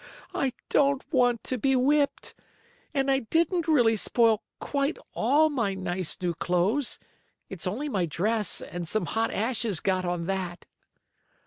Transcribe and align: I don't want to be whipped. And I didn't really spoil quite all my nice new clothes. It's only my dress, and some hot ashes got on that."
I 0.33 0.53
don't 0.67 1.03
want 1.13 1.43
to 1.43 1.59
be 1.59 1.75
whipped. 1.75 2.33
And 2.91 3.11
I 3.11 3.19
didn't 3.19 3.67
really 3.67 3.95
spoil 3.95 4.41
quite 4.59 4.97
all 5.13 5.51
my 5.51 5.75
nice 5.75 6.17
new 6.19 6.33
clothes. 6.33 6.97
It's 7.49 7.67
only 7.67 7.87
my 7.87 8.07
dress, 8.07 8.61
and 8.61 8.87
some 8.87 9.05
hot 9.05 9.29
ashes 9.31 9.79
got 9.79 10.03
on 10.03 10.25
that." 10.25 10.65